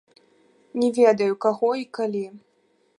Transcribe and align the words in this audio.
Не 0.79 0.89
ведаю, 0.97 1.29
каго 1.47 1.69
і 1.85 1.89
калі. 1.99 2.25